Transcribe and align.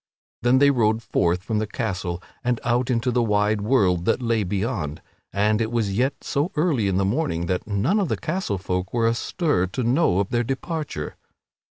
Then 0.41 0.57
they 0.57 0.71
rode 0.71 1.03
forth 1.03 1.43
from 1.43 1.59
the 1.59 1.67
castle 1.67 2.23
and 2.43 2.59
out 2.63 2.89
into 2.89 3.11
the 3.11 3.21
wide 3.21 3.61
world 3.61 4.05
that 4.05 4.19
lay 4.19 4.41
beyond, 4.43 4.99
and 5.31 5.61
it 5.61 5.71
was 5.71 5.93
yet 5.95 6.23
so 6.23 6.51
early 6.55 6.87
in 6.87 6.97
the 6.97 7.05
morning 7.05 7.45
that 7.45 7.67
none 7.67 7.99
of 7.99 8.09
the 8.09 8.17
castle 8.17 8.57
folk 8.57 8.95
were 8.95 9.07
astir 9.07 9.67
to 9.67 9.83
know 9.83 10.17
of 10.17 10.29
their 10.29 10.43
departure. 10.43 11.17